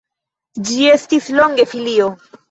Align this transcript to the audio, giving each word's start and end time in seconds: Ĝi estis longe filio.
Ĝi 0.69 0.87
estis 0.93 1.27
longe 1.39 1.65
filio. 1.75 2.09